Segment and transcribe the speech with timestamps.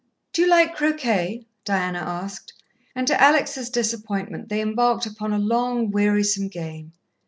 [0.33, 2.53] "Do you like croquet?" Diana asked,
[2.95, 6.93] and to Alex' disappointment they embarked upon a long, wearisome game.